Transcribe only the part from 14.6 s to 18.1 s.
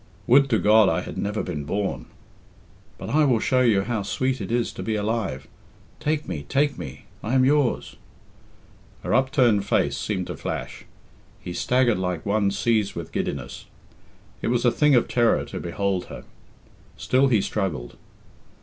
a thing of terror to behold her. Still he struggled.